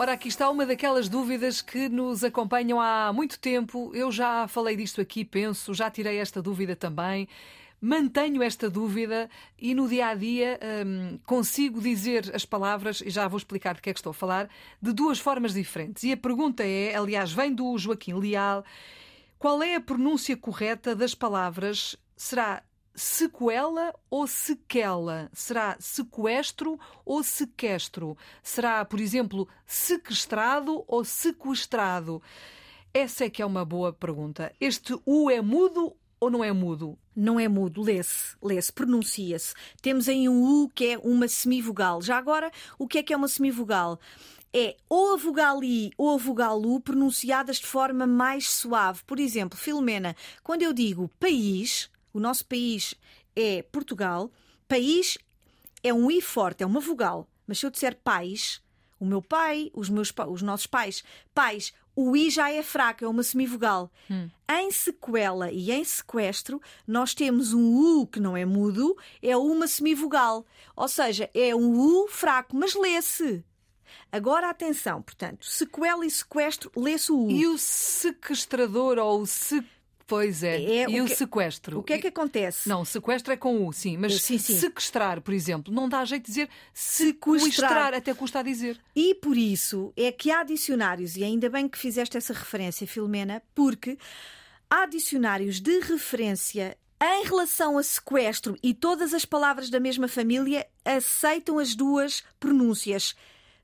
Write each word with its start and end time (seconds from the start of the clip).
Ora, 0.00 0.12
aqui 0.12 0.28
está 0.28 0.48
uma 0.48 0.64
daquelas 0.64 1.10
dúvidas 1.10 1.60
que 1.60 1.86
nos 1.90 2.24
acompanham 2.24 2.80
há 2.80 3.12
muito 3.12 3.38
tempo. 3.38 3.90
Eu 3.94 4.10
já 4.10 4.48
falei 4.48 4.74
disto 4.74 4.98
aqui, 4.98 5.26
penso, 5.26 5.74
já 5.74 5.90
tirei 5.90 6.16
esta 6.16 6.40
dúvida 6.40 6.74
também. 6.74 7.28
Mantenho 7.78 8.42
esta 8.42 8.70
dúvida 8.70 9.28
e 9.58 9.74
no 9.74 9.86
dia 9.86 10.06
a 10.06 10.14
dia 10.14 10.58
hum, 10.86 11.18
consigo 11.26 11.82
dizer 11.82 12.34
as 12.34 12.46
palavras, 12.46 13.02
e 13.02 13.10
já 13.10 13.28
vou 13.28 13.36
explicar 13.36 13.74
de 13.74 13.82
que 13.82 13.90
é 13.90 13.92
que 13.92 13.98
estou 13.98 14.12
a 14.12 14.14
falar, 14.14 14.48
de 14.80 14.90
duas 14.94 15.18
formas 15.18 15.52
diferentes. 15.52 16.02
E 16.02 16.12
a 16.12 16.16
pergunta 16.16 16.64
é, 16.64 16.96
aliás, 16.96 17.30
vem 17.30 17.52
do 17.52 17.76
Joaquim 17.76 18.14
Leal: 18.14 18.64
qual 19.38 19.62
é 19.62 19.74
a 19.74 19.80
pronúncia 19.82 20.34
correta 20.34 20.96
das 20.96 21.14
palavras? 21.14 21.94
Será 22.16 22.62
sequela 23.00 23.94
ou 24.10 24.26
sequela? 24.26 25.30
Será 25.32 25.74
sequestro 25.80 26.78
ou 27.02 27.22
sequestro? 27.22 28.16
Será, 28.42 28.84
por 28.84 29.00
exemplo, 29.00 29.48
sequestrado 29.64 30.84
ou 30.86 31.02
sequestrado? 31.02 32.22
Essa 32.92 33.24
é 33.24 33.30
que 33.30 33.40
é 33.40 33.46
uma 33.46 33.64
boa 33.64 33.90
pergunta. 33.90 34.52
Este 34.60 34.94
U 35.06 35.30
é 35.30 35.40
mudo 35.40 35.96
ou 36.20 36.30
não 36.30 36.44
é 36.44 36.52
mudo? 36.52 36.98
Não 37.16 37.40
é 37.40 37.48
mudo, 37.48 37.80
lê-se, 37.80 38.36
lê-se, 38.42 38.70
pronuncia-se. 38.70 39.54
Temos 39.80 40.06
aí 40.06 40.28
um 40.28 40.64
U 40.64 40.68
que 40.68 40.88
é 40.88 40.98
uma 40.98 41.26
semivogal. 41.26 42.02
Já 42.02 42.18
agora, 42.18 42.50
o 42.78 42.86
que 42.86 42.98
é 42.98 43.02
que 43.02 43.14
é 43.14 43.16
uma 43.16 43.28
semivogal? 43.28 43.98
É 44.52 44.76
ou 44.88 45.14
a 45.14 45.16
vogal 45.16 45.64
I 45.64 45.90
ou 45.96 46.14
a 46.14 46.16
vogal 46.18 46.60
U 46.60 46.80
pronunciadas 46.80 47.56
de 47.56 47.66
forma 47.66 48.06
mais 48.06 48.50
suave. 48.50 49.02
Por 49.06 49.18
exemplo, 49.18 49.58
Filomena, 49.58 50.14
quando 50.42 50.62
eu 50.62 50.72
digo 50.74 51.10
país, 51.18 51.88
o 52.12 52.20
nosso 52.20 52.44
país 52.46 52.94
é 53.34 53.62
Portugal, 53.62 54.30
país 54.68 55.18
é 55.82 55.92
um 55.92 56.10
I 56.10 56.20
forte, 56.20 56.62
é 56.62 56.66
uma 56.66 56.80
vogal. 56.80 57.28
Mas 57.46 57.58
se 57.58 57.66
eu 57.66 57.70
disser 57.70 57.96
pais, 57.96 58.60
o 58.98 59.04
meu 59.04 59.22
pai, 59.22 59.70
os, 59.74 59.88
meus, 59.88 60.12
os 60.28 60.42
nossos 60.42 60.66
pais, 60.66 61.02
pais, 61.34 61.72
o 61.96 62.16
I 62.16 62.30
já 62.30 62.50
é 62.50 62.62
fraco, 62.62 63.04
é 63.04 63.08
uma 63.08 63.22
semivogal. 63.22 63.90
Hum. 64.10 64.28
Em 64.48 64.70
sequela 64.70 65.50
e 65.50 65.70
em 65.70 65.84
sequestro, 65.84 66.60
nós 66.86 67.14
temos 67.14 67.52
um 67.52 67.74
U 67.74 68.06
que 68.06 68.20
não 68.20 68.36
é 68.36 68.44
mudo, 68.44 68.96
é 69.22 69.36
uma 69.36 69.66
semivogal. 69.66 70.46
Ou 70.76 70.88
seja, 70.88 71.30
é 71.34 71.54
um 71.54 71.78
U 71.78 72.08
fraco, 72.08 72.56
mas 72.56 72.74
lê-se. 72.74 73.44
Agora 74.12 74.50
atenção, 74.50 75.02
portanto, 75.02 75.46
sequela 75.46 76.06
e 76.06 76.10
sequestro, 76.10 76.70
lê-se 76.76 77.10
o 77.10 77.26
U. 77.26 77.30
E 77.30 77.46
o 77.46 77.58
sequestrador 77.58 78.98
ou 78.98 79.22
o 79.22 79.26
sequestrador 79.26 79.79
Pois 80.10 80.42
é. 80.42 80.60
é 80.60 80.90
e 80.90 81.00
o, 81.00 81.04
que, 81.04 81.14
sequestro? 81.14 81.78
O 81.78 81.82
que 81.84 81.92
é 81.92 81.98
que 81.98 82.08
acontece? 82.08 82.68
Não, 82.68 82.84
sequestro 82.84 83.32
é 83.32 83.36
com 83.36 83.64
U, 83.64 83.72
sim. 83.72 83.96
Mas 83.96 84.20
sim, 84.20 84.38
sim. 84.38 84.58
sequestrar, 84.58 85.20
por 85.20 85.32
exemplo, 85.32 85.72
não 85.72 85.88
dá 85.88 86.04
jeito 86.04 86.24
de 86.24 86.30
dizer 86.32 86.48
sequestrar, 86.74 87.52
sequestrar, 87.52 87.94
até 87.94 88.12
custa 88.12 88.40
a 88.40 88.42
dizer. 88.42 88.76
E 88.96 89.14
por 89.14 89.36
isso 89.36 89.92
é 89.96 90.10
que 90.10 90.32
há 90.32 90.42
dicionários, 90.42 91.16
e 91.16 91.22
ainda 91.22 91.48
bem 91.48 91.68
que 91.68 91.78
fizeste 91.78 92.16
essa 92.16 92.32
referência, 92.32 92.88
Filomena, 92.88 93.40
porque 93.54 93.96
há 94.68 94.84
dicionários 94.84 95.60
de 95.60 95.78
referência 95.78 96.76
em 97.00 97.24
relação 97.24 97.78
a 97.78 97.82
sequestro 97.84 98.58
e 98.60 98.74
todas 98.74 99.14
as 99.14 99.24
palavras 99.24 99.70
da 99.70 99.78
mesma 99.78 100.08
família 100.08 100.66
aceitam 100.84 101.60
as 101.60 101.76
duas 101.76 102.24
pronúncias: 102.40 103.14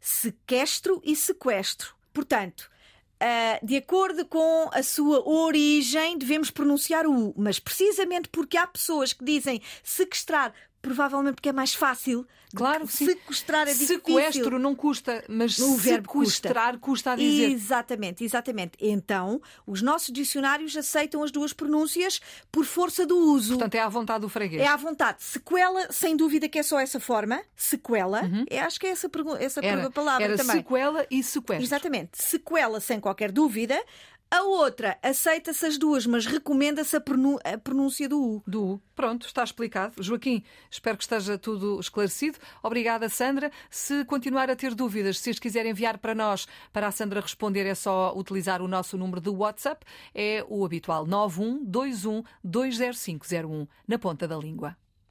sequestro 0.00 1.02
e 1.04 1.16
sequestro. 1.16 1.96
Portanto, 2.12 2.70
Uh, 3.16 3.64
de 3.64 3.76
acordo 3.76 4.26
com 4.26 4.68
a 4.72 4.82
sua 4.82 5.26
origem, 5.26 6.18
devemos 6.18 6.50
pronunciar 6.50 7.06
o 7.06 7.28
U, 7.28 7.34
mas 7.36 7.58
precisamente 7.58 8.28
porque 8.28 8.58
há 8.58 8.66
pessoas 8.66 9.14
que 9.14 9.24
dizem 9.24 9.62
sequestrar 9.82 10.52
provavelmente 10.86 11.34
porque 11.34 11.48
é 11.48 11.52
mais 11.52 11.74
fácil. 11.74 12.24
Claro, 12.54 12.86
sequestrar 12.86 13.66
é 13.66 13.72
difícil. 13.72 13.96
Sequestro 13.96 14.56
não 14.56 14.74
custa, 14.74 15.24
mas 15.28 15.58
o 15.58 15.74
verbo 15.74 16.08
sequestrar 16.24 16.74
custa. 16.74 16.86
custa 16.86 17.12
a 17.12 17.16
dizer. 17.16 17.50
Exatamente, 17.50 18.24
exatamente. 18.24 18.78
Então, 18.80 19.42
os 19.66 19.82
nossos 19.82 20.12
dicionários 20.12 20.76
aceitam 20.76 21.24
as 21.24 21.32
duas 21.32 21.52
pronúncias 21.52 22.20
por 22.52 22.64
força 22.64 23.04
do 23.04 23.16
uso. 23.16 23.54
Portanto, 23.54 23.74
é 23.74 23.80
à 23.80 23.88
vontade 23.88 24.20
do 24.20 24.28
freguês. 24.28 24.62
É 24.62 24.68
à 24.68 24.76
vontade. 24.76 25.24
Sequela, 25.24 25.90
sem 25.90 26.16
dúvida 26.16 26.48
que 26.48 26.60
é 26.60 26.62
só 26.62 26.78
essa 26.78 27.00
forma. 27.00 27.42
Sequela. 27.56 28.22
Uhum. 28.22 28.44
É, 28.48 28.60
acho 28.60 28.78
que 28.78 28.86
é 28.86 28.90
essa, 28.90 29.10
essa 29.40 29.60
era, 29.64 29.90
palavra 29.90 30.24
era 30.24 30.36
também. 30.36 30.56
sequela 30.56 31.04
e 31.10 31.22
sequestro. 31.24 31.66
Exatamente. 31.66 32.10
Sequela, 32.12 32.78
sem 32.78 33.00
qualquer 33.00 33.32
dúvida. 33.32 33.78
A 34.28 34.42
outra 34.42 34.98
aceita-se 35.02 35.64
as 35.64 35.78
duas, 35.78 36.04
mas 36.04 36.26
recomenda-se 36.26 36.96
a, 36.96 37.02
a, 37.44 37.58
pronúncia 37.58 38.08
do 38.08 38.20
U. 38.20 38.42
Do 38.44 38.64
U. 38.64 38.82
Pronto, 38.94 39.24
está 39.26 39.44
explicado. 39.44 40.02
Joaquim, 40.02 40.42
espero 40.68 40.96
que 40.96 41.04
esteja 41.04 41.38
tudo 41.38 41.78
esclarecido. 41.78 42.38
Obrigada, 42.60 43.08
Sandra. 43.08 43.52
Se 43.70 44.04
continuar 44.04 44.50
a 44.50 44.56
ter 44.56 44.74
dúvidas, 44.74 45.20
se 45.20 45.30
as 45.30 45.38
quiser 45.38 45.64
enviar 45.64 45.98
para 45.98 46.14
nós, 46.14 46.48
para 46.72 46.88
a 46.88 46.90
Sandra 46.90 47.20
responder, 47.20 47.66
é 47.66 47.74
só 47.74 48.12
utilizar 48.16 48.60
o 48.60 48.68
nosso 48.68 48.98
número 48.98 49.20
de 49.20 49.30
WhatsApp. 49.30 49.86
É 50.12 50.44
o 50.48 50.64
habitual 50.64 51.06
9121 51.06 52.24
20501 52.42 53.68
na 53.86 53.98
ponta 53.98 54.26
da 54.26 54.36
língua. 54.36 54.76